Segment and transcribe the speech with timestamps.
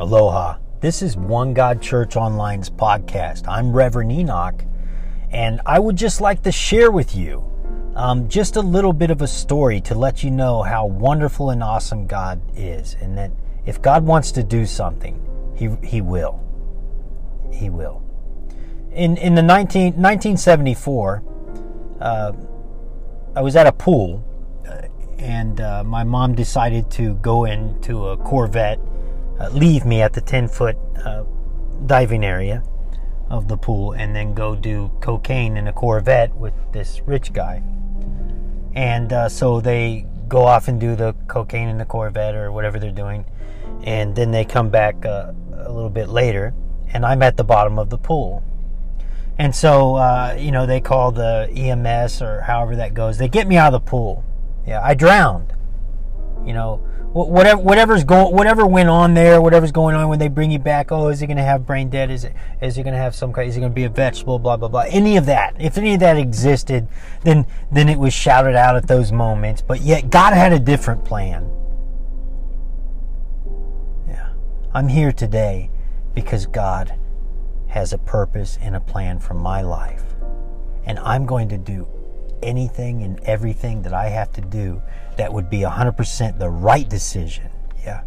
[0.00, 0.58] Aloha.
[0.80, 3.48] This is One God Church Online's podcast.
[3.48, 4.64] I'm Reverend Enoch,
[5.32, 7.44] and I would just like to share with you
[7.96, 11.64] um, just a little bit of a story to let you know how wonderful and
[11.64, 13.32] awesome God is, and that
[13.66, 15.20] if God wants to do something,
[15.56, 16.44] He, he will.
[17.52, 18.00] He will.
[18.92, 21.24] In, in the 19, 1974,
[22.00, 22.32] uh,
[23.34, 24.24] I was at a pool,
[24.64, 24.82] uh,
[25.18, 28.78] and uh, my mom decided to go into a Corvette
[29.52, 31.24] leave me at the 10 foot uh,
[31.86, 32.62] diving area
[33.30, 37.62] of the pool and then go do cocaine in a Corvette with this rich guy.
[38.74, 42.78] And uh, so they go off and do the cocaine in the Corvette or whatever
[42.78, 43.24] they're doing.
[43.84, 46.54] And then they come back uh, a little bit later,
[46.92, 48.42] and I'm at the bottom of the pool.
[49.38, 53.18] And so, uh, you know, they call the EMS or however that goes.
[53.18, 54.24] They get me out of the pool.
[54.66, 55.52] Yeah, I drowned.
[56.44, 60.50] You know, whatever whatever's going whatever went on there whatever's going on when they bring
[60.50, 62.10] you back oh is he going to have brain dead?
[62.10, 63.88] Is it is he going to have some kind is he going to be a
[63.88, 64.38] vegetable?
[64.38, 64.84] Blah blah blah.
[64.88, 65.54] Any of that.
[65.58, 66.86] If any of that existed
[67.22, 69.62] then then it was shouted out at those moments.
[69.62, 71.50] But yet god had a different plan.
[74.06, 74.28] Yeah.
[74.74, 75.70] I'm here today
[76.14, 76.94] because god
[77.68, 80.04] has a purpose and a plan for my life.
[80.84, 81.86] And i'm going to do
[82.42, 84.82] anything and everything that I have to do
[85.16, 87.50] that would be 100% the right decision.
[87.84, 88.02] Yeah.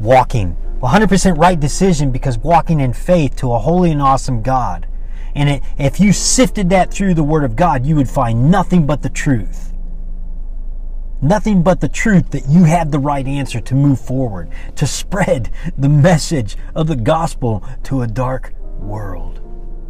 [0.00, 4.86] Walking, 100% right decision because walking in faith to a holy and awesome God.
[5.34, 8.86] And it, if you sifted that through the Word of God, you would find nothing
[8.86, 9.72] but the truth.
[11.20, 15.50] Nothing but the truth that you had the right answer to move forward, to spread
[15.78, 19.40] the message of the gospel to a dark world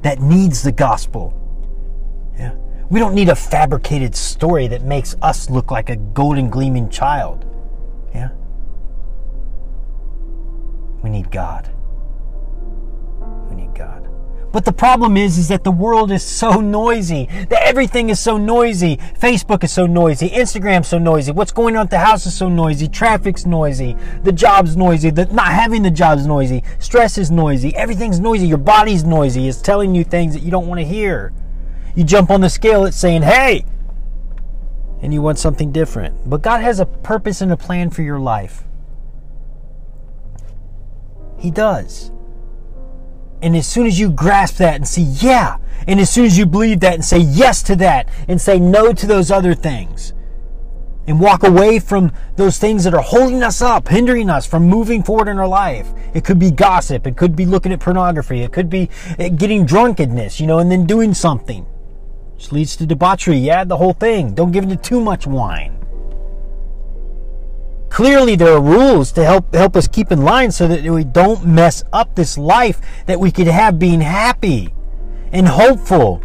[0.02, 1.40] that needs the gospel.
[2.38, 2.54] Yeah.
[2.90, 7.44] We don't need a fabricated story that makes us look like a golden gleaming child.
[8.14, 8.30] Yeah?
[11.02, 11.70] We need God.
[13.48, 14.08] We need God.
[14.52, 17.28] But the problem is, is that the world is so noisy.
[17.48, 18.98] That everything is so noisy.
[19.18, 20.30] Facebook is so noisy.
[20.30, 21.32] Instagram's so noisy.
[21.32, 22.86] What's going on at the house is so noisy.
[22.86, 23.96] Traffic's noisy.
[24.22, 25.10] The job's noisy.
[25.10, 26.62] The not having the job's noisy.
[26.78, 27.74] Stress is noisy.
[27.74, 28.46] Everything's noisy.
[28.46, 29.48] Your body's noisy.
[29.48, 31.32] It's telling you things that you don't want to hear.
[31.94, 33.64] You jump on the scale, it's saying, hey,
[35.00, 36.28] and you want something different.
[36.28, 38.64] But God has a purpose and a plan for your life.
[41.38, 42.10] He does.
[43.42, 46.46] And as soon as you grasp that and say, yeah, and as soon as you
[46.46, 50.14] believe that and say yes to that and say no to those other things,
[51.06, 55.02] and walk away from those things that are holding us up, hindering us from moving
[55.02, 55.92] forward in our life.
[56.14, 57.06] It could be gossip.
[57.06, 58.40] It could be looking at pornography.
[58.40, 58.88] It could be
[59.18, 61.66] eh, getting drunkenness, you know, and then doing something.
[62.44, 63.38] Which leads to debauchery.
[63.38, 64.34] Yeah, the whole thing.
[64.34, 65.78] Don't give into too much wine.
[67.88, 71.46] Clearly, there are rules to help help us keep in line so that we don't
[71.46, 74.74] mess up this life that we could have being happy
[75.32, 76.22] and hopeful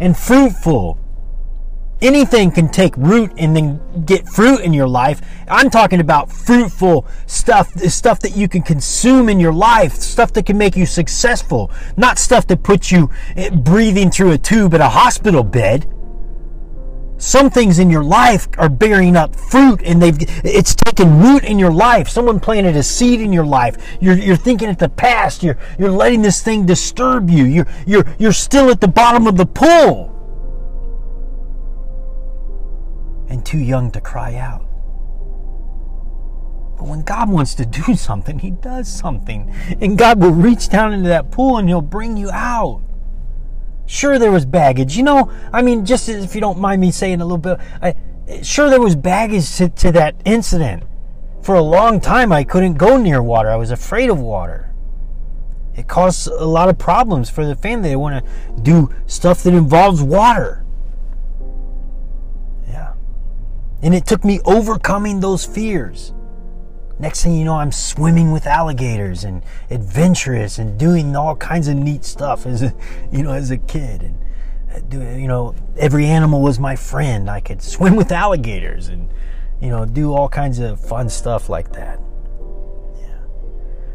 [0.00, 0.98] and fruitful
[2.02, 5.20] anything can take root and then get fruit in your life.
[5.48, 10.46] I'm talking about fruitful stuff, stuff that you can consume in your life, stuff that
[10.46, 14.80] can make you successful, not stuff that puts you eh, breathing through a tube at
[14.80, 15.90] a hospital bed.
[17.18, 21.58] Some things in your life are bearing up fruit and they've it's taken root in
[21.58, 22.10] your life.
[22.10, 23.96] Someone planted a seed in your life.
[24.02, 25.42] You're, you're thinking at the past.
[25.42, 27.44] You're you're letting this thing disturb you.
[27.44, 30.15] You're you're you're still at the bottom of the pool
[33.28, 34.66] and too young to cry out.
[36.76, 39.54] But when God wants to do something, He does something.
[39.80, 42.82] And God will reach down into that pool and He'll bring you out.
[43.86, 44.96] Sure, there was baggage.
[44.96, 47.94] You know, I mean, just if you don't mind me saying a little bit, I,
[48.42, 50.82] sure, there was baggage to, to that incident.
[51.42, 53.48] For a long time, I couldn't go near water.
[53.48, 54.74] I was afraid of water.
[55.76, 57.90] It caused a lot of problems for the family.
[57.90, 60.65] They want to do stuff that involves water.
[63.86, 66.12] And it took me overcoming those fears.
[66.98, 71.76] Next thing you know, I'm swimming with alligators and adventurous and doing all kinds of
[71.76, 72.74] neat stuff as a,
[73.12, 74.02] you know, as a kid.
[74.02, 77.30] And uh, you know, every animal was my friend.
[77.30, 79.08] I could swim with alligators and
[79.60, 82.00] you know, do all kinds of fun stuff like that.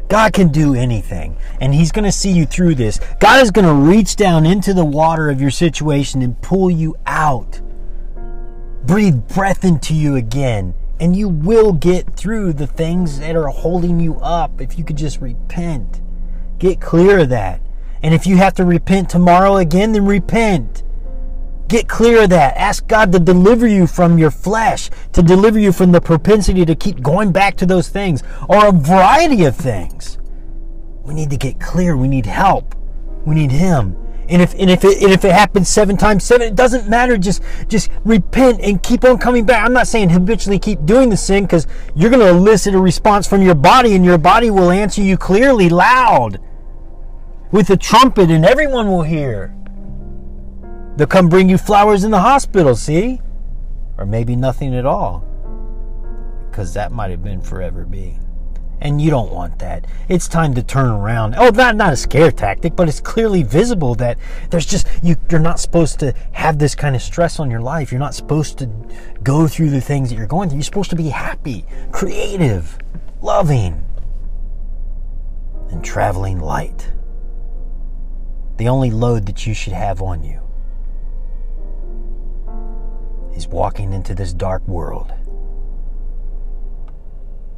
[0.08, 2.98] God can do anything, and He's going to see you through this.
[3.20, 6.96] God is going to reach down into the water of your situation and pull you
[7.04, 7.60] out
[8.86, 10.74] breathe breath into you again.
[11.00, 14.96] And you will get through the things that are holding you up if you could
[14.96, 16.00] just repent.
[16.58, 17.60] Get clear of that.
[18.02, 20.82] And if you have to repent tomorrow again, then repent.
[21.68, 22.56] Get clear of that.
[22.56, 26.74] Ask God to deliver you from your flesh, to deliver you from the propensity to
[26.74, 30.18] keep going back to those things, or a variety of things.
[31.02, 31.96] We need to get clear.
[31.96, 32.74] We need help.
[33.24, 33.96] We need Him.
[34.32, 37.18] And if and if it and if it happens seven times seven, it doesn't matter.
[37.18, 39.62] Just just repent and keep on coming back.
[39.62, 43.26] I'm not saying habitually keep doing the sin because you're going to elicit a response
[43.28, 46.40] from your body, and your body will answer you clearly, loud,
[47.50, 49.54] with a trumpet, and everyone will hear.
[50.96, 52.74] They'll come bring you flowers in the hospital.
[52.74, 53.20] See,
[53.98, 55.26] or maybe nothing at all,
[56.50, 58.18] because that might have been forever be
[58.82, 59.86] and you don't want that.
[60.08, 61.36] It's time to turn around.
[61.38, 64.18] Oh, not not a scare tactic, but it's clearly visible that
[64.50, 67.92] there's just you you're not supposed to have this kind of stress on your life.
[67.92, 68.68] You're not supposed to
[69.22, 70.58] go through the things that you're going through.
[70.58, 72.76] You're supposed to be happy, creative,
[73.22, 73.84] loving,
[75.70, 76.90] and traveling light.
[78.56, 80.40] The only load that you should have on you
[83.36, 85.12] is walking into this dark world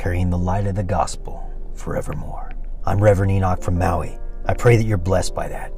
[0.04, 2.52] carrying the light of the gospel forevermore.
[2.84, 4.18] I'm Reverend Enoch from Maui.
[4.44, 5.72] I pray that you're blessed by that.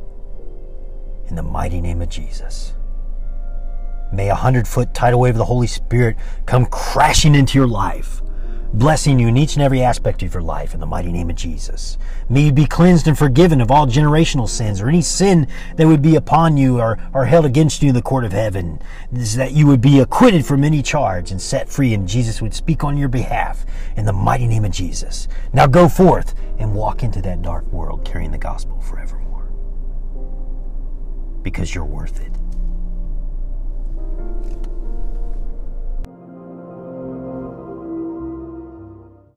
[1.28, 2.75] In the mighty name of Jesus.
[4.12, 8.20] May a hundred foot tidal wave of the Holy Spirit come crashing into your life
[8.73, 11.37] blessing you in each and every aspect of your life in the mighty name of
[11.37, 11.99] Jesus.
[12.29, 15.47] May you be cleansed and forgiven of all generational sins or any sin
[15.77, 18.81] that would be upon you or, or held against you in the court of heaven.
[19.13, 22.85] That you would be acquitted from any charge and set free, and Jesus would speak
[22.85, 23.65] on your behalf
[23.97, 25.29] in the mighty name of Jesus.
[25.53, 29.51] Now go forth and walk into that dark world carrying the gospel forevermore.
[31.43, 32.33] Because you're worth it.